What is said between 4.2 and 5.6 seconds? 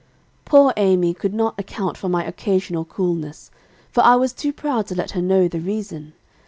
too proud to let her know the